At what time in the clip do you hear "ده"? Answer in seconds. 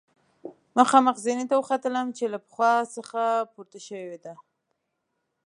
4.23-4.33